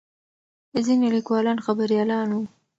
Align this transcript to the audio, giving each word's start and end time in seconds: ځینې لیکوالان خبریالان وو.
ځینې 0.85 1.07
لیکوالان 1.15 1.57
خبریالان 1.65 2.29
وو. 2.31 2.43